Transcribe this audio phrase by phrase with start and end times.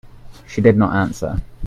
[0.47, 1.39] She did not answer.